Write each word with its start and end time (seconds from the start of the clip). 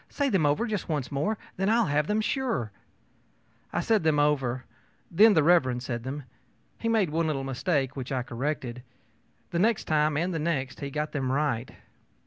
Say 0.09 0.29
them 0.29 0.47
over 0.47 0.65
just 0.65 0.89
once 0.89 1.11
more, 1.11 1.33
and 1.33 1.39
then 1.57 1.69
I'll 1.69 1.85
have 1.85 2.07
them, 2.07 2.21
sure.ö 2.21 2.71
I 3.71 3.81
said 3.81 4.01
them 4.01 4.17
over. 4.17 4.65
Then 5.11 5.35
Mr. 5.35 5.79
said 5.79 6.01
them. 6.01 6.23
He 6.79 6.89
made 6.89 7.11
one 7.11 7.27
little 7.27 7.43
mistake, 7.43 7.95
which 7.95 8.11
I 8.11 8.23
corrected. 8.23 8.81
The 9.51 9.59
next 9.59 9.83
time 9.83 10.17
and 10.17 10.33
the 10.33 10.39
next 10.39 10.79
he 10.79 10.89
got 10.89 11.11
them 11.11 11.31
right. 11.31 11.69